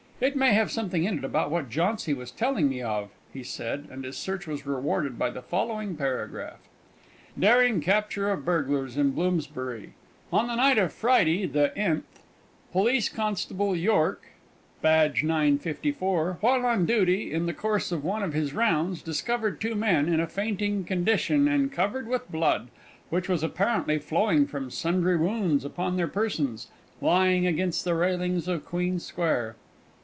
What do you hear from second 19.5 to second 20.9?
two men, in a fainting